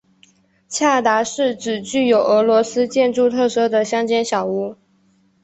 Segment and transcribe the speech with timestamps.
[0.79, 4.75] 达恰是指具有俄罗斯建筑特色的乡间小屋。